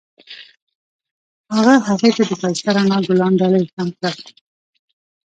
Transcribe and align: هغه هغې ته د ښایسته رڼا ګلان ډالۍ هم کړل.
هغه 1.55 1.73
هغې 1.87 2.09
ته 2.15 2.23
د 2.29 2.31
ښایسته 2.39 2.69
رڼا 2.75 2.97
ګلان 3.07 3.33
ډالۍ 3.39 3.65
هم 3.77 3.89
کړل. 3.99 4.17